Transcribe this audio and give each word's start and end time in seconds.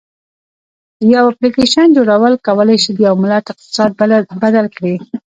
د 0.97 1.01
یو 1.15 1.23
اپلیکیشن 1.31 1.87
جوړول 1.97 2.33
کولی 2.47 2.77
شي 2.83 2.91
د 2.93 2.99
یو 3.07 3.15
ملت 3.23 3.45
اقتصاد 3.51 3.91
بدل 4.43 4.65
کړي. 4.75 4.95